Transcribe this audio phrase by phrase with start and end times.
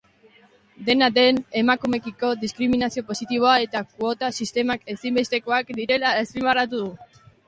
[0.85, 7.21] Dena den, emakumeekiko diskriminazio positiboa eta kuota sistemak ezinbestekoak direla azpimarratu du.